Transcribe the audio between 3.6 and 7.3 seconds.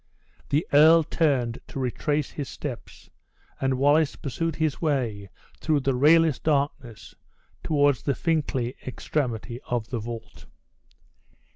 Wallace pursued his way through the rayless darkness